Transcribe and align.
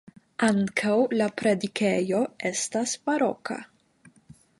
Ankaŭ 0.45 0.93
la 1.19 1.27
predikejo 1.41 2.21
estas 2.51 2.95
baroka. 3.11 3.59